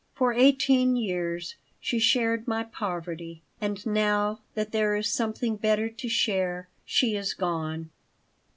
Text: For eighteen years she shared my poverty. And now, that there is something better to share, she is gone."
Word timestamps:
For 0.15 0.33
eighteen 0.33 0.95
years 0.95 1.57
she 1.79 1.99
shared 1.99 2.47
my 2.47 2.63
poverty. 2.63 3.43
And 3.61 3.85
now, 3.85 4.39
that 4.55 4.71
there 4.71 4.95
is 4.95 5.07
something 5.07 5.57
better 5.57 5.89
to 5.89 6.09
share, 6.09 6.69
she 6.83 7.15
is 7.15 7.35
gone." 7.35 7.91